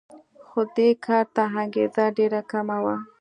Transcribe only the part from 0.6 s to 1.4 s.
دې کار